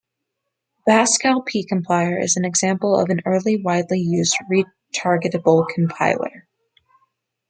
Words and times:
The 0.87 0.93
Pascal 0.93 1.43
P-compiler 1.43 2.17
is 2.19 2.35
an 2.35 2.43
example 2.43 2.97
of 2.97 3.11
an 3.11 3.19
early 3.23 3.61
widely 3.61 3.99
used 3.99 4.35
retargetable 4.51 5.67
compiler. 5.69 6.47